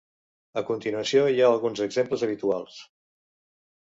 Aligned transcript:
A 0.59 0.61
continuació 0.69 1.25
hi 1.33 1.43
ha 1.43 1.51
alguns 1.57 1.83
exemples 1.85 2.25
habituals. 2.29 2.79